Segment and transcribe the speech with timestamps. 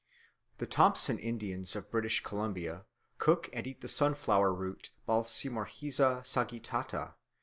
[0.57, 2.87] The Thompson Indians of British Columbia
[3.19, 7.17] cook and eat the sunflower root (Balsamorrhiza sagittata, Nutt.)